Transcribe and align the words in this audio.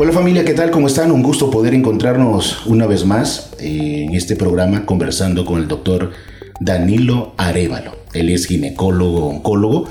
Hola 0.00 0.12
familia, 0.12 0.44
¿qué 0.44 0.54
tal? 0.54 0.70
¿Cómo 0.70 0.86
están? 0.86 1.10
Un 1.10 1.24
gusto 1.24 1.50
poder 1.50 1.74
encontrarnos 1.74 2.66
una 2.66 2.86
vez 2.86 3.04
más 3.04 3.50
en 3.58 4.14
este 4.14 4.36
programa 4.36 4.86
conversando 4.86 5.44
con 5.44 5.60
el 5.60 5.66
doctor 5.66 6.12
Danilo 6.60 7.34
Arevalo. 7.36 7.96
Él 8.12 8.30
es 8.30 8.46
ginecólogo, 8.46 9.26
oncólogo, 9.26 9.88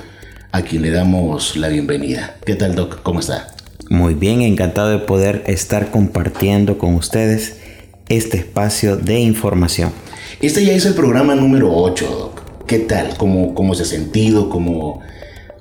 a 0.53 0.61
quien 0.61 0.83
le 0.83 0.91
damos 0.91 1.57
la 1.57 1.67
bienvenida. 1.67 2.37
¿Qué 2.45 2.55
tal, 2.55 2.75
Doc? 2.75 3.01
¿Cómo 3.03 3.19
está? 3.19 3.53
Muy 3.89 4.13
bien, 4.13 4.39
encantado 4.43 4.91
de 4.91 4.99
poder 4.99 5.43
estar 5.45 5.91
compartiendo 5.91 6.77
con 6.77 6.95
ustedes 6.95 7.57
este 8.07 8.37
espacio 8.37 8.95
de 8.95 9.19
información. 9.19 9.91
Este 10.39 10.63
ya 10.63 10.71
es 10.71 10.85
el 10.85 10.93
programa 10.93 11.35
número 11.35 11.69
8, 11.75 12.05
Doc. 12.07 12.65
¿Qué 12.65 12.79
tal? 12.79 13.17
¿Cómo, 13.17 13.53
cómo 13.53 13.75
se 13.75 13.83
ha 13.83 13.85
sentido? 13.85 14.47
¿Cómo 14.47 15.01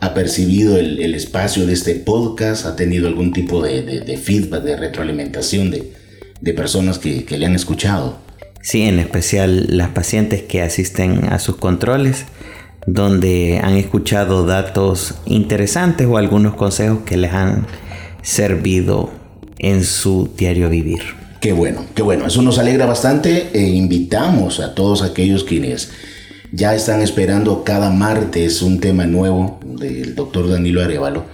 ha 0.01 0.15
percibido 0.15 0.77
el, 0.77 1.15
espacio 1.15 1.67
de 1.67 1.73
este 1.73 1.95
podcast? 1.95 2.67
¿Ha 2.67 2.77
tenido 2.77 3.09
algún 3.09 3.33
tipo 3.33 3.63
de, 3.63 4.21
feedback, 4.23 4.63
de 4.63 4.77
retroalimentación 4.77 5.71
de, 5.71 5.93
de 6.41 6.55
personas 6.55 6.99
que, 6.99 7.25
que 7.25 7.39
le 7.39 7.47
han 7.47 7.55
escuchado? 7.55 8.19
Sí, 8.63 8.83
en 8.83 8.99
especial 8.99 9.77
las 9.77 9.91
pacientes 9.91 10.43
que 10.43 10.63
asisten 10.63 11.27
a 11.27 11.39
sus 11.39 11.57
controles, 11.57 12.25
donde 12.87 13.61
han 13.63 13.75
escuchado 13.75 14.45
datos 14.47 15.15
interesantes 15.25 16.07
o 16.07 16.17
algunos 16.17 16.55
consejos 16.55 17.01
que 17.05 17.17
les 17.17 17.33
han 17.33 17.67
servido 18.23 19.11
en 19.59 19.85
su 19.85 20.31
diario 20.37 20.69
vivir. 20.69 21.01
Qué 21.41 21.53
bueno, 21.53 21.85
qué 21.95 22.03
bueno. 22.03 22.27
Eso 22.27 22.43
nos 22.43 22.59
alegra 22.59 22.87
bastante 22.87 23.51
e 23.53 23.69
invitamos 23.69 24.61
a 24.61 24.75
todos 24.75 25.03
aquellos 25.03 25.45
quienes 25.45 25.93
ya 26.53 26.75
están 26.75 27.03
esperando 27.03 27.65
cada 27.65 27.91
martes 27.91 28.63
un 28.63 28.81
tema 28.81 29.07
nuevo 29.07 29.61
del 29.65 30.15
doctor 30.15 30.49
Danilo 30.49 30.83
Arevalo 30.83 31.25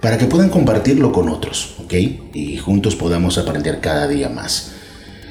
para 0.00 0.18
que 0.18 0.26
puedan 0.26 0.48
compartirlo 0.48 1.12
con 1.12 1.28
otros, 1.28 1.76
¿ok? 1.84 1.92
Y 2.32 2.56
juntos 2.56 2.96
podamos 2.96 3.38
aprender 3.38 3.80
cada 3.80 4.08
día 4.08 4.28
más. 4.28 4.72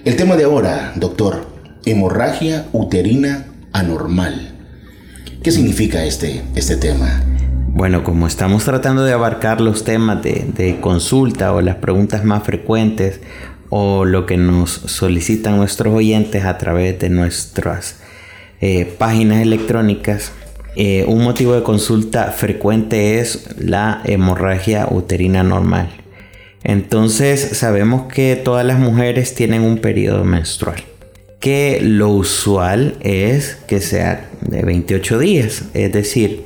El 0.05 0.15
tema 0.15 0.35
de 0.35 0.43
ahora, 0.43 0.93
doctor, 0.95 1.47
hemorragia 1.85 2.67
uterina 2.71 3.47
anormal. 3.73 4.51
¿Qué 5.43 5.51
significa 5.51 6.03
este, 6.05 6.43
este 6.55 6.77
tema? 6.77 7.23
Bueno, 7.71 8.03
como 8.03 8.27
estamos 8.27 8.65
tratando 8.65 9.05
de 9.05 9.13
abarcar 9.13 9.61
los 9.61 9.83
temas 9.83 10.21
de, 10.21 10.77
consulta 10.81 11.53
o 11.53 11.61
las 11.61 11.77
preguntas 11.77 12.25
más 12.25 12.43
frecuentes 12.43 13.21
o 13.69 14.05
lo 14.05 14.25
que 14.25 14.37
nos 14.37 14.71
solicitan 14.71 15.57
nuestros 15.57 15.93
oyentes 15.93 16.43
a 16.43 16.57
través 16.57 16.99
de 16.99 17.09
nuestras 17.09 18.01
eh, 18.61 18.85
páginas 18.97 19.41
electrónicas, 19.41 20.33
eh, 20.75 21.05
un 21.07 21.23
motivo 21.23 21.55
de 21.55 21.63
consulta 21.63 22.31
frecuente 22.31 23.19
es 23.19 23.55
la 23.57 24.01
hemorragia 24.05 24.87
uterina 24.89 25.43
normal. 25.43 25.89
Entonces 26.63 27.57
sabemos 27.57 28.11
que 28.11 28.35
todas 28.35 28.65
las 28.65 28.79
mujeres 28.79 29.33
tienen 29.33 29.61
un 29.61 29.77
periodo 29.79 30.23
menstrual, 30.25 30.83
que 31.39 31.79
lo 31.81 32.09
usual 32.09 32.95
es 32.99 33.55
que 33.67 33.79
sea 33.79 34.29
de 34.41 34.61
28 34.63 35.19
días, 35.19 35.63
es 35.73 35.91
decir, 35.93 36.43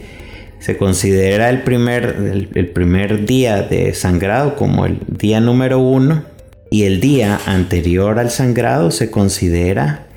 se 0.63 0.77
considera 0.77 1.49
el 1.49 1.63
primer, 1.63 2.47
el, 2.55 2.69
primer 2.69 3.25
día 3.25 3.63
de 3.63 3.93
sangrado 3.93 4.55
como 4.55 4.85
el 4.85 4.99
día 5.09 5.41
número 5.41 5.79
uno 5.79 6.23
y 6.69 6.83
el 6.83 7.01
día 7.01 7.37
anterior 7.45 8.17
al 8.17 8.29
sangrado 8.29 8.89
se 8.89 9.11
considera 9.11 10.07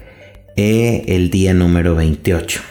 eh, 0.57 1.05
el 1.09 1.31
día 1.31 1.53
número 1.53 1.95
28. 1.95 2.63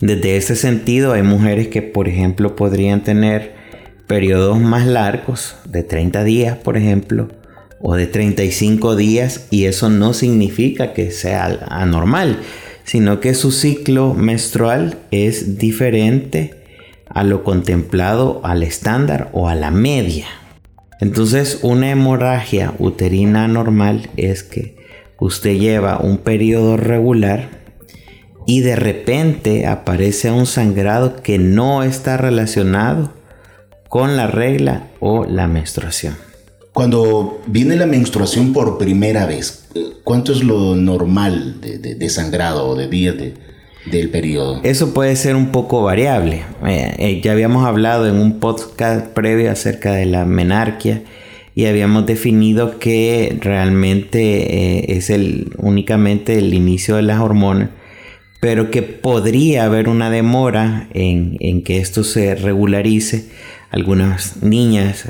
Desde 0.00 0.36
ese 0.36 0.56
sentido 0.56 1.12
hay 1.12 1.22
mujeres 1.22 1.68
que 1.68 1.82
por 1.82 2.08
ejemplo 2.08 2.56
podrían 2.56 3.04
tener 3.04 3.54
periodos 4.06 4.58
más 4.60 4.86
largos, 4.86 5.56
de 5.66 5.82
30 5.82 6.24
días 6.24 6.56
por 6.56 6.76
ejemplo, 6.76 7.28
o 7.80 7.96
de 7.96 8.06
35 8.06 8.96
días, 8.96 9.46
y 9.50 9.66
eso 9.66 9.90
no 9.90 10.14
significa 10.14 10.94
que 10.94 11.10
sea 11.10 11.66
anormal, 11.68 12.38
sino 12.84 13.20
que 13.20 13.34
su 13.34 13.52
ciclo 13.52 14.14
menstrual 14.14 14.96
es 15.10 15.58
diferente 15.58 16.54
a 17.08 17.24
lo 17.24 17.44
contemplado 17.44 18.40
al 18.42 18.62
estándar 18.62 19.28
o 19.32 19.48
a 19.50 19.54
la 19.54 19.70
media. 19.70 20.26
Entonces 21.00 21.58
una 21.60 21.90
hemorragia 21.90 22.72
uterina 22.78 23.48
normal 23.48 24.08
es 24.16 24.42
que 24.42 24.83
usted 25.18 25.58
lleva 25.58 25.98
un 25.98 26.18
periodo 26.18 26.76
regular 26.76 27.48
y 28.46 28.60
de 28.60 28.76
repente 28.76 29.66
aparece 29.66 30.30
un 30.30 30.46
sangrado 30.46 31.16
que 31.16 31.38
no 31.38 31.82
está 31.82 32.16
relacionado 32.16 33.12
con 33.88 34.16
la 34.16 34.26
regla 34.26 34.88
o 35.00 35.24
la 35.24 35.46
menstruación. 35.46 36.16
Cuando 36.72 37.40
viene 37.46 37.76
la 37.76 37.86
menstruación 37.86 38.52
por 38.52 38.78
primera 38.78 39.26
vez, 39.26 39.68
¿cuánto 40.02 40.32
es 40.32 40.42
lo 40.42 40.74
normal 40.74 41.60
de, 41.60 42.10
sangrado 42.10 42.68
o 42.68 42.74
de 42.74 42.88
días 42.88 43.14
del 43.86 44.10
periodo? 44.10 44.60
Eso 44.64 44.92
puede 44.92 45.14
ser 45.14 45.36
un 45.36 45.52
poco 45.52 45.84
variable. 45.84 46.42
Eh, 46.66 46.94
eh, 46.98 47.20
ya 47.22 47.30
habíamos 47.30 47.64
hablado 47.64 48.08
en 48.08 48.16
un 48.16 48.40
podcast 48.40 49.06
previo 49.06 49.52
acerca 49.52 49.92
de 49.92 50.06
la 50.06 50.24
menarquia 50.24 51.04
y 51.54 51.66
habíamos 51.66 52.06
definido 52.06 52.78
que 52.78 53.36
realmente 53.40 54.80
eh, 54.80 54.96
es 54.96 55.10
el, 55.10 55.52
únicamente 55.58 56.38
el 56.38 56.52
inicio 56.54 56.96
de 56.96 57.02
las 57.02 57.20
hormonas, 57.20 57.70
pero 58.40 58.70
que 58.70 58.82
podría 58.82 59.64
haber 59.64 59.88
una 59.88 60.10
demora 60.10 60.88
en, 60.92 61.36
en 61.40 61.62
que 61.62 61.78
esto 61.78 62.04
se 62.04 62.34
regularice 62.34 63.26
algunas 63.70 64.42
niñas 64.42 65.06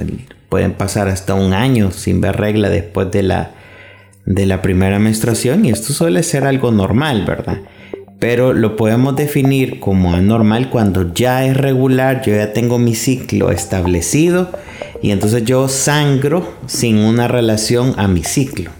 pueden 0.48 0.72
pasar 0.72 1.08
hasta 1.08 1.34
un 1.34 1.52
año 1.52 1.90
sin 1.90 2.20
ver 2.20 2.36
regla 2.36 2.70
después 2.70 3.10
de 3.10 3.24
la, 3.24 3.50
de 4.24 4.46
la 4.46 4.62
primera 4.62 4.98
menstruación 4.98 5.64
y 5.64 5.70
esto 5.70 5.92
suele 5.92 6.22
ser 6.22 6.44
algo 6.44 6.70
normal, 6.70 7.24
¿verdad? 7.26 7.58
Pero 8.20 8.52
lo 8.52 8.76
podemos 8.76 9.16
definir 9.16 9.80
como 9.80 10.14
anormal 10.14 10.70
cuando 10.70 11.12
ya 11.12 11.44
es 11.44 11.56
regular, 11.56 12.22
yo 12.24 12.34
ya 12.34 12.52
tengo 12.52 12.78
mi 12.78 12.94
ciclo 12.94 13.50
establecido 13.50 14.50
y 15.04 15.10
entonces 15.10 15.44
yo 15.44 15.68
sangro 15.68 16.54
sin 16.66 16.96
una 16.96 17.28
relación 17.28 17.92
a 17.98 18.08
mi 18.08 18.24
ciclo 18.24 18.70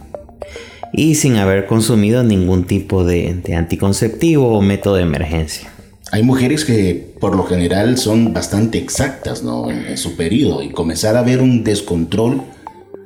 y 0.91 1.17
sin 1.17 1.37
haber 1.37 1.67
consumido 1.67 2.25
ningún 2.25 2.65
tipo 2.65 3.05
de, 3.05 3.35
de 3.45 3.55
anticonceptivo 3.55 4.57
o 4.57 4.63
método 4.63 4.95
de 4.95 5.03
emergencia. 5.03 5.69
Hay 6.13 6.23
mujeres 6.23 6.65
que 6.65 7.15
por 7.21 7.37
lo 7.37 7.45
general 7.45 7.99
son 7.99 8.33
bastante 8.33 8.79
exactas 8.79 9.43
¿no? 9.43 9.71
en, 9.71 9.99
su 9.99 10.17
periodo 10.17 10.63
y 10.63 10.71
comenzar 10.71 11.15
a 11.19 11.23
ver 11.23 11.43
un 11.43 11.63
descontrol 11.63 12.41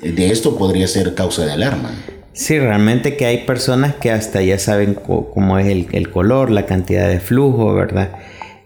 de 0.01 0.31
esto 0.31 0.57
podría 0.57 0.87
ser 0.87 1.17
causa 1.17 1.45
de 1.45 1.51
alarma. 1.51 1.91
Sí, 2.35 2.57
realmente 2.57 3.17
que 3.17 3.27
hay 3.27 3.47
personas 3.47 3.97
que 3.97 4.13
hasta 4.13 4.43
ya 4.43 4.61
saben 4.61 4.95
cómo 4.95 5.59
es 5.59 5.67
el, 5.67 6.11
color, 6.13 6.53
la 6.53 6.67
cantidad 6.67 7.09
de 7.09 7.19
flujo, 7.19 7.75
¿verdad? 7.75 8.13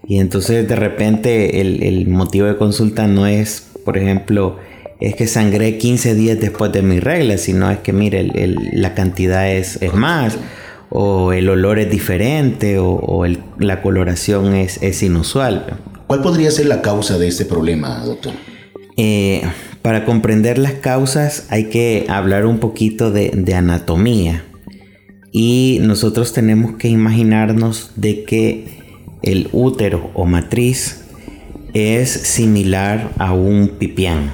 Y 0.07 0.19
entonces 0.19 0.67
de 0.67 0.75
repente 0.75 1.59
el, 1.59 2.07
motivo 2.07 2.45
de 2.45 2.55
consulta 2.55 3.07
no 3.07 3.25
es, 3.25 3.72
por 3.83 3.97
ejemplo, 3.97 4.57
es 4.99 5.15
que 5.15 5.27
sangré 5.27 5.77
15 5.77 6.15
días 6.15 6.39
después 6.39 6.71
de 6.71 6.81
mi 6.81 6.99
regla, 6.99 7.37
sino 7.37 7.69
es 7.69 7.79
que, 7.79 7.93
mire, 7.93 8.31
la 8.73 8.93
cantidad 8.93 9.51
es, 9.51 9.81
es 9.81 9.93
más 9.93 10.37
o 10.95 11.33
el 11.33 11.49
olor 11.49 11.79
es 11.79 11.89
diferente 11.89 12.77
o, 12.77 13.25
la 13.57 13.81
coloración 13.81 14.53
es, 14.53 15.01
inusual. 15.01 15.79
¿Cuál 16.05 16.21
podría 16.21 16.51
ser 16.51 16.67
la 16.67 16.83
causa 16.83 17.17
de 17.17 17.27
este 17.27 17.45
problema, 17.45 18.03
doctor? 18.05 18.33
Eh, 18.95 19.41
para 19.81 20.05
comprender 20.05 20.59
las 20.59 20.73
causas 20.73 21.47
hay 21.49 21.65
que 21.65 22.05
hablar 22.09 22.45
un 22.45 22.59
poquito 22.59 23.09
de, 23.09 23.55
anatomía 23.55 24.45
y 25.31 25.79
nosotros 25.81 26.31
tenemos 26.31 26.75
que 26.77 26.89
imaginarnos 26.89 27.91
de 27.95 28.23
que 28.23 28.65
el 29.23 29.49
útero 29.51 30.11
o 30.13 30.25
matriz 30.25 31.02
es 31.73 32.09
similar 32.09 33.11
a 33.17 33.33
un 33.33 33.69
pipián, 33.79 34.31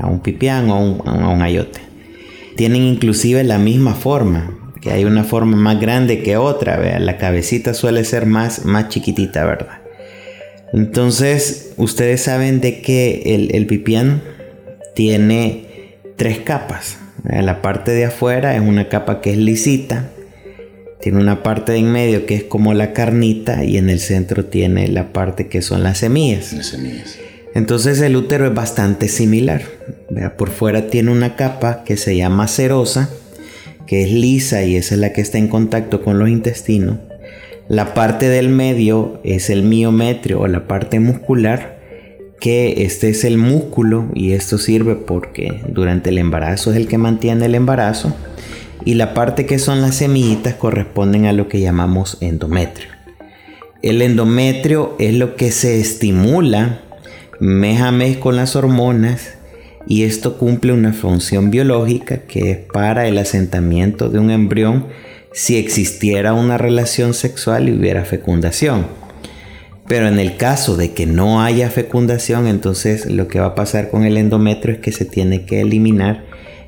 a 0.00 0.06
un 0.06 0.20
pipián 0.20 0.70
o 0.70 1.02
a 1.04 1.28
un 1.28 1.42
ayote. 1.42 1.80
Tienen 2.56 2.82
inclusive 2.82 3.44
la 3.44 3.58
misma 3.58 3.94
forma, 3.94 4.58
que 4.80 4.90
hay 4.90 5.04
una 5.04 5.24
forma 5.24 5.56
más 5.56 5.80
grande 5.80 6.22
que 6.22 6.36
otra, 6.36 6.76
vean, 6.76 7.06
la 7.06 7.18
cabecita 7.18 7.72
suele 7.72 8.04
ser 8.04 8.26
más, 8.26 8.64
más 8.64 8.88
chiquitita, 8.88 9.44
¿verdad? 9.44 9.80
Entonces, 10.72 11.74
ustedes 11.76 12.22
saben 12.22 12.60
de 12.60 12.80
que 12.80 13.22
el, 13.34 13.54
el 13.54 13.66
pipián 13.66 14.22
tiene 14.94 15.98
tres 16.16 16.38
capas. 16.40 16.98
La 17.24 17.62
parte 17.62 17.92
de 17.92 18.06
afuera 18.06 18.56
es 18.56 18.60
una 18.60 18.88
capa 18.88 19.20
que 19.20 19.30
es 19.30 19.36
lisita, 19.36 20.10
tiene 21.02 21.18
una 21.18 21.42
parte 21.42 21.72
de 21.72 21.78
en 21.78 21.90
medio 21.90 22.26
que 22.26 22.36
es 22.36 22.44
como 22.44 22.74
la 22.74 22.92
carnita 22.92 23.64
y 23.64 23.76
en 23.76 23.90
el 23.90 23.98
centro 23.98 24.44
tiene 24.44 24.86
la 24.86 25.12
parte 25.12 25.48
que 25.48 25.60
son 25.60 25.82
las 25.82 25.98
semillas. 25.98 26.52
Las 26.52 26.66
semillas. 26.68 27.18
Entonces 27.54 28.00
el 28.00 28.14
útero 28.14 28.46
es 28.46 28.54
bastante 28.54 29.08
similar. 29.08 29.62
Por 30.38 30.50
fuera 30.50 30.86
tiene 30.86 31.10
una 31.10 31.34
capa 31.34 31.82
que 31.84 31.96
se 31.96 32.16
llama 32.16 32.46
serosa 32.46 33.10
que 33.84 34.04
es 34.04 34.12
lisa 34.12 34.62
y 34.62 34.76
esa 34.76 34.94
es 34.94 35.00
la 35.00 35.12
que 35.12 35.20
está 35.20 35.38
en 35.38 35.48
contacto 35.48 36.02
con 36.02 36.20
los 36.20 36.28
intestinos. 36.28 36.98
La 37.68 37.94
parte 37.94 38.28
del 38.28 38.48
medio 38.48 39.20
es 39.24 39.50
el 39.50 39.64
miometrio 39.64 40.40
o 40.40 40.46
la 40.46 40.68
parte 40.68 41.00
muscular 41.00 41.80
que 42.38 42.84
este 42.84 43.08
es 43.08 43.24
el 43.24 43.38
músculo 43.38 44.08
y 44.14 44.32
esto 44.32 44.56
sirve 44.56 44.94
porque 44.94 45.62
durante 45.68 46.10
el 46.10 46.18
embarazo 46.18 46.70
es 46.70 46.76
el 46.76 46.86
que 46.86 46.98
mantiene 46.98 47.46
el 47.46 47.56
embarazo 47.56 48.14
y 48.84 48.94
la 48.94 49.14
parte 49.14 49.46
que 49.46 49.58
son 49.58 49.80
las 49.80 49.96
semillitas 49.96 50.54
corresponden 50.54 51.26
a 51.26 51.32
lo 51.32 51.48
que 51.48 51.60
llamamos 51.60 52.18
endometrio. 52.20 52.88
El 53.82 54.02
endometrio 54.02 54.96
es 54.98 55.14
lo 55.14 55.34
que 55.36 55.50
se 55.50 55.80
estimula 55.80 56.80
mes 57.40 57.80
a 57.80 57.90
mes 57.90 58.16
con 58.16 58.36
las 58.36 58.54
hormonas 58.54 59.34
y 59.86 60.04
esto 60.04 60.38
cumple 60.38 60.72
una 60.72 60.92
función 60.92 61.50
biológica 61.50 62.18
que 62.18 62.52
es 62.52 62.58
para 62.58 63.08
el 63.08 63.18
asentamiento 63.18 64.08
de 64.08 64.20
un 64.20 64.30
embrión 64.30 64.86
si 65.32 65.56
existiera 65.56 66.34
una 66.34 66.58
relación 66.58 67.14
sexual 67.14 67.68
y 67.68 67.72
hubiera 67.72 68.04
fecundación. 68.04 68.86
Pero 69.88 70.06
en 70.06 70.20
el 70.20 70.36
caso 70.36 70.76
de 70.76 70.92
que 70.92 71.06
no 71.06 71.42
haya 71.42 71.68
fecundación, 71.68 72.46
entonces 72.46 73.06
lo 73.06 73.26
que 73.26 73.40
va 73.40 73.46
a 73.46 73.54
pasar 73.54 73.90
con 73.90 74.04
el 74.04 74.16
endometrio 74.16 74.74
es 74.74 74.80
que 74.80 74.92
se 74.92 75.04
tiene 75.04 75.44
que 75.44 75.60
eliminar 75.60 76.24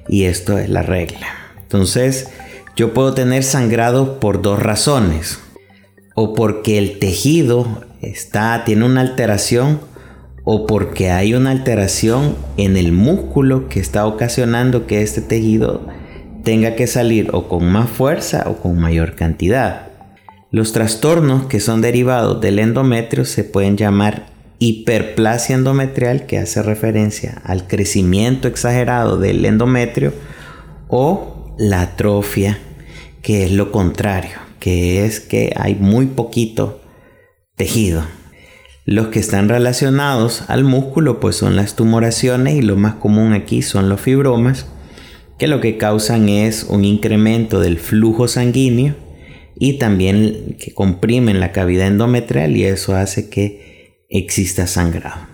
y 0.09 0.25
esto 0.25 0.59
es 0.59 0.69
la 0.69 0.83
regla. 0.83 1.44
Entonces, 1.75 2.29
yo 2.77 2.95
puedo 2.95 3.15
tener 3.15 3.43
sangrado 3.43 4.21
por 4.21 4.43
dos 4.43 4.61
razones. 4.61 5.41
O 6.15 6.33
porque 6.33 6.79
el 6.79 7.01
tejido 7.01 7.83
está, 8.01 8.63
tiene 8.65 8.85
una 8.85 9.01
alteración 9.01 9.81
o 10.45 10.67
porque 10.67 11.11
hay 11.11 11.35
una 11.35 11.51
alteración 11.51 12.37
en 12.57 12.77
el 12.77 12.93
músculo 12.93 13.69
que 13.69 13.81
está 13.81 14.07
ocasionando 14.07 14.87
que 14.87 15.03
este 15.03 15.21
tejido 15.21 15.89
tenga 16.45 16.77
que 16.77 16.87
salir 16.87 17.31
o 17.33 17.49
con 17.49 17.65
más 17.65 17.91
fuerza 17.91 18.45
o 18.47 18.59
con 18.59 18.79
mayor 18.79 19.17
cantidad. 19.17 19.89
Los 20.53 20.73
trastornos 20.73 21.47
que 21.47 21.59
son 21.59 21.81
derivados 21.81 22.41
del 22.41 22.61
endometrio 22.61 23.25
se 23.25 23.43
pueden 23.43 23.77
llamar 23.77 24.27
hiperplasia 24.61 25.57
endometrial, 25.57 26.27
que 26.27 26.39
hace 26.39 26.63
referencia 26.63 27.43
al 27.45 27.67
crecimiento 27.67 28.47
exagerado 28.47 29.17
del 29.19 29.45
endometrio, 29.45 30.13
o 30.87 31.34
la 31.59 31.83
atrofia, 31.83 32.59
que 33.23 33.45
es 33.45 33.53
lo 33.53 33.73
contrario, 33.73 34.39
que 34.61 35.05
es 35.05 35.21
que 35.21 35.53
hay 35.57 35.75
muy 35.75 36.07
poquito 36.07 36.81
tejido. 37.57 38.05
Los 38.87 39.09
que 39.09 39.19
están 39.19 39.49
relacionados 39.49 40.45
al 40.49 40.65
músculo 40.65 41.21
pues 41.21 41.37
son 41.37 41.57
las 41.57 41.75
tumoraciones 41.75 42.55
y 42.55 42.63
lo 42.63 42.77
más 42.77 42.97
común 42.97 43.33
aquí 43.33 43.63
son 43.63 43.89
los 43.89 44.01
fibromas, 44.01 44.67
que 45.39 45.47
lo 45.47 45.61
que 45.61 45.79
causan 45.79 46.29
es 46.29 46.65
un 46.69 46.85
incremento 46.85 47.61
del 47.61 47.79
flujo 47.79 48.29
sanguíneo 48.29 48.95
y 49.57 49.79
también 49.79 50.57
que 50.59 50.75
comprimen 50.75 51.41
la 51.41 51.53
cavidad 51.53 51.87
endometrial 51.87 52.57
y 52.57 52.65
eso 52.65 52.95
hace 52.95 53.31
que 53.31 54.05
exista 54.11 54.67
sangrado. 54.67 55.29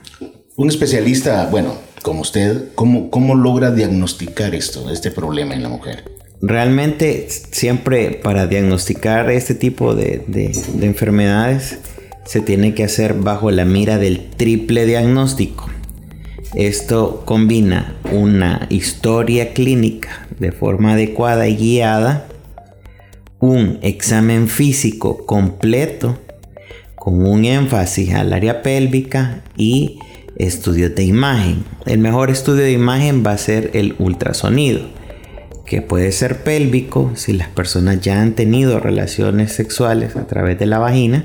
Un 0.56 0.68
especialista, 0.68 1.48
bueno, 1.50 1.74
como 2.02 2.22
usted, 2.22 2.72
¿cómo, 2.74 3.10
cómo 3.10 3.34
logra 3.34 3.70
diagnosticar 3.70 4.54
esto, 4.54 4.90
este 4.90 5.10
problema 5.10 5.54
en 5.54 5.62
la 5.62 5.68
mujer? 5.68 6.04
Realmente 6.42 7.26
siempre 7.28 8.12
para 8.12 8.46
diagnosticar 8.46 9.30
este 9.30 9.54
tipo 9.54 9.94
de, 9.94 10.22
de 10.26 10.86
enfermedades, 10.86 11.78
se 12.24 12.40
tiene 12.40 12.74
que 12.74 12.84
hacer 12.84 13.14
bajo 13.14 13.50
la 13.50 13.64
mira 13.64 13.98
del 13.98 14.30
triple 14.30 14.86
diagnóstico. 14.86 15.68
Esto 16.54 17.22
combina 17.24 17.96
una 18.12 18.66
historia 18.70 19.52
clínica 19.52 20.26
de 20.38 20.52
forma 20.52 20.92
adecuada 20.92 21.48
y 21.48 21.56
guiada, 21.56 22.26
un 23.38 23.78
examen 23.82 24.48
físico 24.48 25.26
completo 25.26 26.18
con 26.96 27.26
un 27.26 27.44
énfasis 27.44 28.14
al 28.14 28.32
área 28.32 28.62
pélvica 28.62 29.42
y 29.56 29.98
estudios 30.46 30.94
de 30.94 31.04
imagen. 31.04 31.64
El 31.86 31.98
mejor 31.98 32.30
estudio 32.30 32.64
de 32.64 32.72
imagen 32.72 33.24
va 33.24 33.32
a 33.32 33.38
ser 33.38 33.70
el 33.74 33.94
ultrasonido, 33.98 34.80
que 35.66 35.82
puede 35.82 36.12
ser 36.12 36.42
pélvico 36.42 37.12
si 37.14 37.32
las 37.32 37.48
personas 37.48 38.00
ya 38.00 38.20
han 38.20 38.34
tenido 38.34 38.80
relaciones 38.80 39.52
sexuales 39.52 40.16
a 40.16 40.26
través 40.26 40.58
de 40.58 40.66
la 40.66 40.78
vagina 40.78 41.24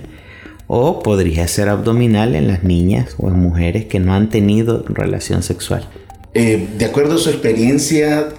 o 0.67 1.01
podría 1.01 1.47
ser 1.47 1.69
abdominal 1.69 2.35
en 2.35 2.47
las 2.47 2.63
niñas 2.63 3.15
o 3.17 3.29
en 3.29 3.39
mujeres 3.39 3.85
que 3.85 3.99
no 3.99 4.13
han 4.13 4.29
tenido 4.29 4.83
relación 4.87 5.43
sexual. 5.43 5.87
Eh, 6.33 6.67
de 6.77 6.85
acuerdo 6.85 7.15
a 7.15 7.17
su 7.17 7.29
experiencia, 7.29 8.29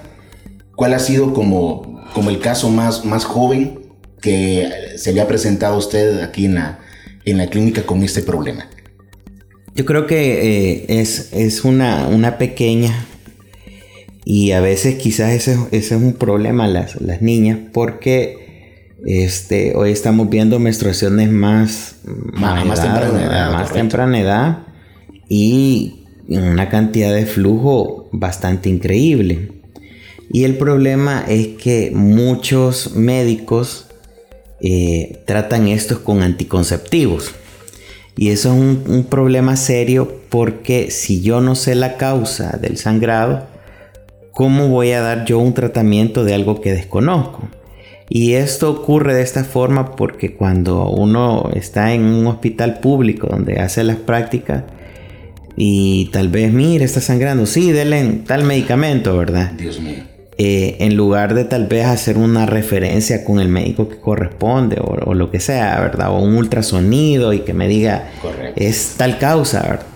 ¿cuál 0.75 0.94
ha 0.94 0.99
sido 0.99 1.32
como, 1.32 2.05
como 2.12 2.31
el 2.31 2.40
caso 2.40 2.69
más, 2.69 3.05
más 3.05 3.25
joven 3.25 3.81
que 4.20 4.69
se 4.96 5.12
le 5.12 5.20
ha 5.20 5.28
presentado 5.28 5.76
a 5.76 5.78
usted 5.78 6.20
aquí 6.20 6.46
en 6.46 6.56
la, 6.56 6.81
en 7.25 7.38
la 7.38 7.46
clínica 7.49 7.82
con 7.82 8.02
este 8.02 8.23
problema? 8.23 8.69
Yo 9.76 9.84
creo 9.84 10.06
que 10.06 10.78
eh, 10.78 11.00
es, 11.00 11.34
es 11.34 11.62
una, 11.62 12.08
una, 12.08 12.38
pequeña 12.38 13.06
y 14.25 14.52
a 14.52 14.62
veces 14.62 14.94
quizás 14.94 15.34
ese, 15.34 15.58
ese 15.70 15.96
es 15.96 16.02
un 16.02 16.14
problema 16.14 16.67
las, 16.67 16.99
las 17.02 17.20
niñas 17.20 17.58
porque 17.75 18.94
este, 19.05 19.76
hoy 19.76 19.90
estamos 19.90 20.31
viendo 20.31 20.58
menstruaciones 20.58 21.31
más, 21.31 21.96
más, 22.05 22.81
temprana 22.81 23.23
edad, 23.23 23.52
más 23.52 23.70
temprana 23.70 24.19
edad 24.19 24.58
y 25.28 26.06
una 26.26 26.70
cantidad 26.70 27.14
de 27.14 27.26
flujo 27.26 28.08
bastante 28.12 28.70
increíble. 28.70 29.52
Y 30.31 30.44
el 30.44 30.56
problema 30.56 31.23
es 31.28 31.49
que 31.49 31.93
muchos 31.94 32.96
médicos 32.96 33.88
eh, 34.61 35.23
tratan 35.26 35.69
estos 35.69 35.99
con 35.99 36.23
anticonceptivos. 36.23 37.34
Y 38.16 38.30
eso 38.30 38.54
es 38.54 38.88
un, 38.88 39.04
problema 39.10 39.56
serio 39.56 40.20
porque 40.30 40.90
si 40.90 41.20
yo 41.20 41.40
no 41.40 41.54
sé 41.54 41.74
la 41.74 41.96
causa 41.96 42.56
del 42.56 42.78
sangrado, 42.78 43.46
¿cómo 44.32 44.68
voy 44.68 44.92
a 44.92 45.02
dar 45.02 45.26
yo 45.26 45.38
un 45.38 45.52
tratamiento 45.52 46.24
de 46.24 46.34
algo 46.34 46.60
que 46.60 46.72
desconozco? 46.72 47.48
Y 48.08 48.34
esto 48.34 48.70
ocurre 48.70 49.14
de 49.14 49.22
esta 49.22 49.44
forma 49.44 49.96
porque 49.96 50.34
cuando 50.34 50.88
uno 50.88 51.50
está 51.54 51.92
en 51.92 52.04
un 52.04 52.26
hospital 52.26 52.78
público 52.80 53.26
donde 53.26 53.60
hace 53.60 53.84
las 53.84 53.96
prácticas 53.96 54.64
y 55.56 56.06
tal 56.12 56.28
vez, 56.28 56.52
mire, 56.52 56.84
está 56.84 57.00
sangrando, 57.00 57.46
sí, 57.46 57.72
denle 57.72 58.20
tal 58.26 58.44
medicamento, 58.44 59.16
¿verdad? 59.16 59.52
Dios 59.52 59.80
mío. 59.80 60.15
Eh, 60.38 60.76
en 60.80 60.96
lugar 60.96 61.34
de 61.34 61.44
tal 61.44 61.66
vez 61.66 61.86
hacer 61.86 62.18
una 62.18 62.44
referencia 62.44 63.24
con 63.24 63.40
el 63.40 63.48
médico 63.48 63.88
que 63.88 63.96
corresponde 63.96 64.76
o, 64.82 65.14
lo 65.14 65.30
que 65.30 65.40
sea, 65.40 65.80
¿verdad? 65.80 66.10
O 66.10 66.18
un 66.18 66.36
ultrasonido 66.36 67.32
y 67.32 67.38
que 67.38 67.54
me 67.54 67.68
diga, 67.68 68.10
es 68.54 68.96
tal 68.98 69.16
causa, 69.16 69.62
¿verdad? 69.62 69.86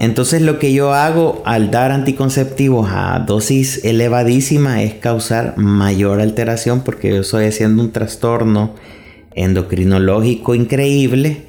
Entonces 0.00 0.42
lo 0.42 0.58
que 0.58 0.72
yo 0.72 0.92
hago 0.92 1.40
al 1.44 1.70
dar 1.70 1.92
anticonceptivos 1.92 2.88
a 2.90 3.20
dosis 3.20 3.84
elevadísima 3.84 4.82
es 4.82 4.94
causar 4.94 5.56
mayor 5.56 6.20
alteración 6.20 6.82
porque 6.82 7.10
yo 7.10 7.20
estoy 7.20 7.46
haciendo 7.46 7.80
un 7.80 7.92
trastorno 7.92 8.74
endocrinológico 9.36 10.56
increíble 10.56 11.42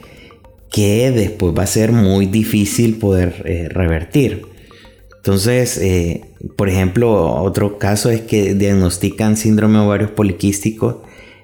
que 0.72 1.12
después 1.12 1.56
va 1.58 1.64
a 1.64 1.68
ser 1.68 1.92
muy 1.92 2.28
difícil 2.28 2.98
poder 2.98 3.42
eh, 3.46 3.68
revertir. 3.70 4.55
Entonces, 5.26 5.80
eh, 5.80 6.22
por 6.56 6.70
ejemplo, 6.70 7.42
otro 7.42 7.80
caso 7.80 8.12
es 8.12 8.22
que 8.22 8.54
diagnostican 8.54 9.38
síndrome 9.38 9.80
ovarios 9.80 10.12
poliquísticos 10.12 10.98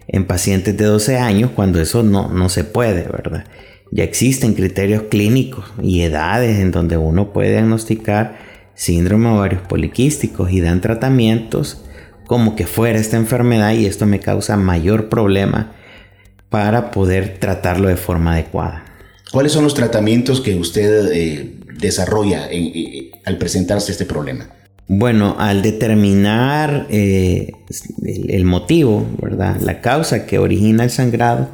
en 0.08 0.28
pacientes 0.28 0.78
de 0.78 0.86
12 0.86 1.18
años 1.18 1.50
cuando 1.56 1.82
eso 1.82 2.04
no, 2.04 2.30
no 2.30 2.48
se 2.50 2.64
puede, 2.64 3.08
¿verdad? 3.08 3.46
Ya 3.90 4.04
existen 4.04 4.54
criterios 4.54 5.06
clínicos 5.10 5.66
y 5.82 6.02
edades 6.02 6.60
en 6.60 6.70
donde 6.70 6.98
uno 6.98 7.34
puede 7.34 7.54
diagnosticar 7.54 8.38
síndrome 8.76 9.30
ovarios 9.30 9.64
poliquísticos 9.64 10.52
y 10.52 10.62
dan 10.62 10.80
tratamientos 10.80 11.84
como 12.28 12.56
que 12.56 12.68
fuera 12.68 13.00
esta 13.00 13.18
enfermedad 13.18 13.74
y 13.74 13.88
esto 13.88 14.06
me 14.06 14.20
causa 14.20 14.58
mayor 14.58 15.10
problema 15.10 15.72
para 16.52 16.92
poder 16.92 17.40
tratarlo 17.40 17.88
de 17.88 17.98
forma 17.98 18.34
adecuada. 18.34 18.86
¿Cuáles 19.32 19.54
son 19.54 19.64
los 19.64 19.74
tratamientos 19.74 20.40
que 20.40 20.56
usted 20.56 21.10
eh, 21.14 21.61
desarrolla 21.82 22.50
al 23.26 23.38
presentarse 23.38 23.92
este 23.92 24.06
problema? 24.06 24.48
Bueno, 24.88 25.36
al 25.40 25.62
determinar 25.62 26.88
eh, 26.90 27.52
el, 28.06 28.30
el, 28.30 28.46
motivo, 28.46 29.06
¿verdad? 29.22 29.58
La 29.62 29.82
causa 29.82 30.26
que 30.26 30.38
origina 30.38 30.84
el 30.84 30.90
sangrado, 30.90 31.50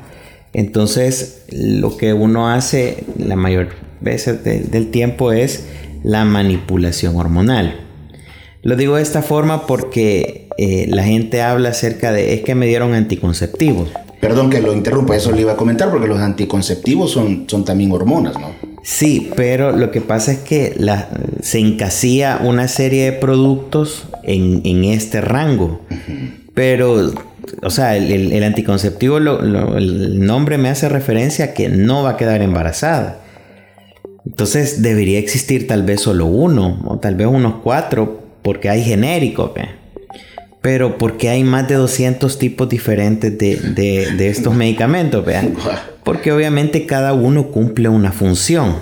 entonces, 0.54 1.44
lo 1.52 1.98
que 1.98 2.14
uno 2.14 2.50
hace 2.50 3.04
la 3.18 3.36
mayor 3.36 3.70
veces 4.00 4.44
del 4.44 4.88
tiempo 4.90 5.32
es 5.32 5.66
la 6.04 6.26
manipulación 6.26 7.16
hormonal. 7.16 7.82
Lo 8.64 8.76
digo 8.76 8.96
de 8.96 9.04
esta 9.04 9.22
forma 9.22 9.68
porque 9.68 10.50
eh, 10.58 10.88
la 10.90 11.04
gente 11.04 11.42
habla 11.42 11.70
acerca 11.70 12.12
de 12.12 12.34
es 12.34 12.42
que 12.42 12.56
me 12.56 12.68
dieron 12.68 12.94
anticonceptivos. 12.94 13.90
Perdón 14.20 14.50
que 14.50 14.62
lo 14.62 14.74
interrumpa, 14.74 15.16
eso 15.16 15.32
le 15.32 15.42
iba 15.42 15.54
a 15.54 15.58
comentar 15.58 15.92
porque 15.92 16.08
los 16.08 16.20
anticonceptivos 16.20 17.12
son, 17.12 17.46
son 17.48 17.64
también 17.64 17.92
hormonas, 17.92 18.34
¿no? 18.40 18.67
Sí, 18.88 19.32
pero 19.36 19.74
lo 19.74 19.92
que 19.92 20.00
pasa 20.00 20.32
es 20.32 20.38
que 20.38 20.78
se 21.42 21.60
encasilla 21.60 22.40
una 22.42 22.70
serie 22.70 23.12
de 23.12 23.12
productos 23.12 24.08
en, 24.24 24.86
este 24.86 25.20
rango. 25.20 25.82
Pero 26.54 27.12
o 27.64 27.70
sea, 27.70 27.98
el, 27.98 28.42
anticonceptivo, 28.42 29.18
el 29.18 30.26
nombre 30.26 30.58
me 30.58 30.70
hace 30.70 30.88
referencia 30.88 31.44
a 31.44 31.54
que 31.54 31.68
no 31.68 32.02
va 32.02 32.12
a 32.12 32.18
quedar 32.18 32.42
embarazada. 32.42 33.20
Entonces 34.26 34.82
debería 34.82 35.20
existir 35.20 35.68
tal 35.68 35.84
vez 35.84 36.00
solo 36.00 36.26
uno 36.26 36.82
o 36.86 36.98
tal 36.98 37.16
vez 37.16 37.28
unos 37.28 37.56
cuatro 37.62 38.24
porque 38.42 38.70
hay 38.70 38.86
genéricos. 38.86 39.52
Pero 40.62 40.98
porque 40.98 41.28
hay 41.28 41.44
más 41.44 41.68
de 41.68 41.76
200 41.76 42.40
tipos 42.40 42.70
diferentes 42.70 43.38
de, 43.38 44.30
estos 44.30 44.56
medicamentos. 44.56 45.26
Porque 46.08 46.32
obviamente 46.32 46.86
cada 46.86 47.12
uno 47.12 47.52
cumple 47.52 47.90
una 47.90 48.14
función. 48.14 48.78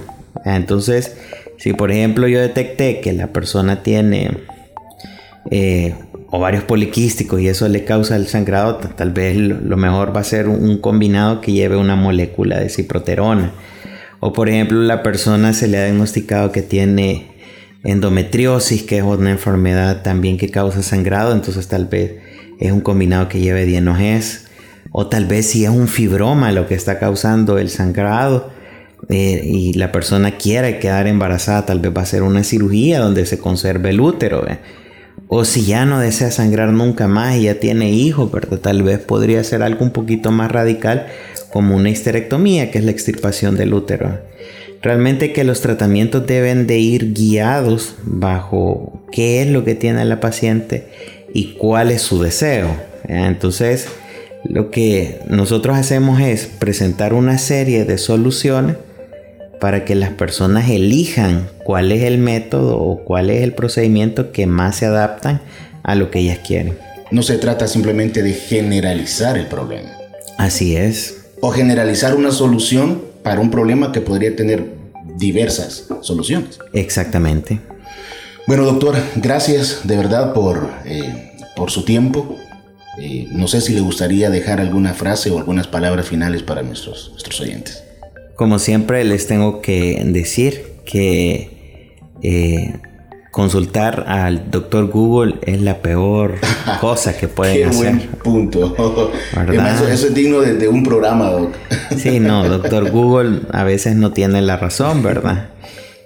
Entonces, 0.46 1.18
si 1.58 1.74
por 1.74 1.92
ejemplo 1.92 2.28
yo 2.28 2.40
detecté 2.40 3.02
que 3.02 3.14
la 3.14 3.34
persona 3.34 3.82
tiene 3.82 4.30
eh, 5.50 5.96
ovarios 6.30 6.64
poliquísticos 6.66 7.42
y 7.42 7.48
eso 7.48 7.68
le 7.68 7.84
causa 7.84 8.16
el 8.16 8.28
sangrado, 8.28 8.78
tal 8.78 9.12
vez 9.12 9.38
lo 9.38 9.76
mejor 9.76 10.16
va 10.16 10.20
a 10.20 10.24
ser 10.24 10.48
un 10.48 10.78
combinado 10.78 11.42
que 11.42 11.52
lleve 11.52 11.78
una 11.78 11.96
molécula 11.96 12.60
de 12.60 12.70
ciproterona. 12.70 13.54
O 14.20 14.32
por 14.32 14.48
ejemplo 14.48 14.80
la 14.84 15.02
persona 15.02 15.54
se 15.54 15.68
le 15.68 15.80
ha 15.80 15.86
diagnosticado 15.86 16.52
que 16.52 16.62
tiene 16.62 17.32
endometriosis, 17.84 18.84
que 18.84 19.00
es 19.00 19.04
una 19.04 19.32
enfermedad 19.32 20.04
también 20.04 20.38
que 20.38 20.52
causa 20.52 20.84
sangrado, 20.84 21.34
entonces 21.34 21.68
tal 21.70 21.88
vez 21.88 22.18
es 22.60 22.72
un 22.72 22.82
combinado 22.82 23.30
que 23.30 23.40
lleve 23.40 23.66
dienogés. 23.66 24.45
O 24.98 25.08
tal 25.08 25.26
vez 25.26 25.48
si 25.48 25.66
es 25.66 25.70
un 25.70 25.90
fibroma 25.90 26.54
lo 26.54 26.68
que 26.68 26.74
está 26.74 27.00
causando 27.00 27.58
el 27.58 27.70
sangrado 27.70 28.50
eh, 29.10 29.42
y 29.44 29.74
la 29.74 29.92
persona 29.92 30.38
quiere 30.38 30.80
quedar 30.80 31.08
embarazada, 31.08 31.66
tal 31.66 31.82
vez 31.82 31.92
va 31.94 32.04
a 32.04 32.06
ser 32.06 32.24
una 32.24 32.46
cirugía 32.46 33.00
donde 33.00 33.26
se 33.26 33.38
conserve 33.38 33.90
el 33.90 34.00
útero. 34.00 34.46
O 35.28 35.44
si 35.44 35.66
ya 35.66 35.86
no 35.86 36.00
desea 36.00 36.32
sangrar 36.32 36.70
nunca 36.70 37.10
más 37.10 37.36
y 37.36 37.44
ya 37.44 37.56
tiene 37.56 37.90
hijos, 37.92 38.32
tal 38.62 38.84
vez 38.84 39.00
podría 39.00 39.44
ser 39.44 39.64
algo 39.64 39.84
un 39.84 39.92
poquito 39.92 40.32
más 40.32 40.50
radical 40.50 41.08
como 41.52 41.76
una 41.76 41.90
histerectomía, 41.90 42.72
que 42.72 42.78
es 42.78 42.86
la 42.86 42.92
extirpación 42.92 43.58
del 43.58 43.74
útero. 43.74 44.18
Realmente 44.82 45.34
que 45.34 45.44
los 45.44 45.60
tratamientos 45.60 46.26
deben 46.26 46.68
de 46.68 46.80
ir 46.80 47.12
guiados 47.12 47.96
bajo 48.04 49.04
qué 49.12 49.42
es 49.42 49.50
lo 49.50 49.66
que 49.66 49.76
tiene 49.76 50.06
la 50.06 50.22
paciente 50.22 50.88
y 51.34 51.56
cuál 51.56 51.92
es 51.92 52.02
su 52.02 52.24
deseo. 52.24 52.70
Entonces, 53.10 53.90
lo 54.48 54.72
que 54.72 55.20
nosotros 55.28 55.76
hacemos 55.78 56.22
es 56.22 56.46
presentar 56.46 57.14
una 57.14 57.38
serie 57.38 57.86
de 57.86 57.98
soluciones 57.98 58.78
para 59.60 59.86
que 59.86 59.96
las 59.96 60.12
personas 60.12 60.70
elijan 60.70 61.50
cuál 61.64 61.92
es 61.92 62.04
el 62.04 62.18
método 62.18 62.78
o 62.78 63.04
cuál 63.04 63.30
es 63.30 63.42
el 63.42 63.54
procedimiento 63.54 64.32
que 64.32 64.48
más 64.48 64.78
se 64.78 64.86
adaptan 64.86 65.42
a 65.84 65.96
lo 65.96 66.12
que 66.12 66.20
ellas 66.20 66.40
quieren. 66.46 66.78
No 67.12 67.24
se 67.24 67.38
trata 67.38 67.68
simplemente 67.68 68.22
de 68.22 68.34
generalizar 68.34 69.38
el 69.38 69.48
problema. 69.48 69.90
Así 70.38 70.76
es. 70.76 71.26
O 71.42 71.52
generalizar 71.52 72.16
una 72.16 72.32
solución 72.32 73.02
para 73.24 73.40
un 73.40 73.50
problema 73.50 73.92
que 73.92 74.02
podría 74.02 74.36
tener 74.36 74.66
diversas 75.18 75.86
soluciones. 76.02 76.60
Exactamente. 76.74 77.60
Bueno, 78.48 78.66
doctor, 78.66 78.96
gracias 79.16 79.82
de 79.84 79.98
verdad 79.98 80.34
por, 80.34 80.70
eh, 80.86 81.32
por 81.56 81.72
su 81.72 81.84
tiempo. 81.84 82.38
Eh, 83.00 83.28
no 83.32 83.48
sé 83.48 83.62
si 83.62 83.74
le 83.74 83.82
gustaría 83.82 84.30
dejar 84.30 84.60
alguna 84.60 84.94
frase 84.94 85.30
o 85.30 85.38
algunas 85.38 85.68
palabras 85.68 86.08
finales 86.08 86.44
para 86.44 86.62
nuestros, 86.64 87.10
nuestros 87.12 87.42
oyentes. 87.42 87.84
Como 88.36 88.60
siempre 88.60 89.04
les 89.04 89.28
tengo 89.28 89.62
que 89.62 90.02
decir 90.06 90.64
que 90.86 91.98
eh, 92.22 92.80
consultar 93.32 94.06
al 94.08 94.50
doctor 94.50 94.88
Google 94.88 95.36
es 95.42 95.62
la 95.62 95.82
peor 95.82 96.36
cosa 96.82 97.18
que 97.18 97.28
pueden 97.28 97.58
Qué 97.58 97.66
hacer. 97.66 97.94
Buen 97.94 98.08
punto. 98.24 98.76
Eso, 99.52 99.88
eso, 99.88 100.08
es 100.08 100.14
digno 100.14 100.40
de, 100.40 100.68
un 100.68 100.84
programa, 100.84 101.30
doc. 101.32 101.54
sí, 101.98 102.20
no, 102.20 102.48
doctor 102.48 102.92
Google 102.92 103.42
a 103.52 103.64
veces 103.64 103.96
no 103.96 104.12
tiene 104.12 104.42
la 104.42 104.58
razón, 104.58 105.04
¿verdad? 105.04 105.50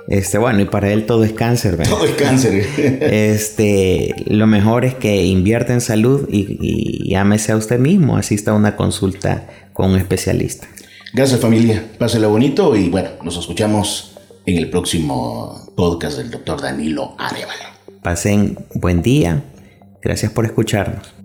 Este, 0.10 0.40
bueno, 0.40 0.60
y 0.60 0.66
para 0.66 0.92
él 0.92 1.06
todo 1.06 1.24
es 1.24 1.34
cáncer, 1.34 1.78
¿verdad? 1.78 1.94
Todo 1.94 2.06
es 2.06 2.14
cáncer. 2.14 2.66
este, 3.02 4.16
lo 4.26 4.48
mejor 4.48 4.84
es 4.84 4.96
que 4.96 5.24
invierta 5.24 5.72
en 5.72 5.82
salud 5.82 6.28
y, 6.32 6.58
y 6.60 7.10
llámese 7.12 7.52
a 7.52 7.56
usted 7.56 7.78
mismo, 7.80 8.18
asista 8.18 8.52
a 8.52 8.56
una 8.56 8.76
consulta 8.76 9.48
con 9.72 9.92
un 9.92 9.98
especialista. 9.98 10.68
Gracias 11.14 11.40
familia, 11.40 11.84
pásela 11.98 12.28
bonito 12.28 12.76
y 12.76 12.90
bueno, 12.90 13.10
nos 13.24 13.38
escuchamos 13.38 14.16
en 14.48 14.58
el 14.58 14.70
próximo 14.72 15.72
podcast 15.76 16.18
del 16.18 16.32
doctor 16.32 16.60
Danilo 16.60 17.16
Arevalo. 17.20 17.66
Pasen 18.02 18.58
buen 18.74 19.04
día. 19.04 19.44
Gracias 20.02 20.32
por 20.32 20.46
escucharnos. 20.46 21.19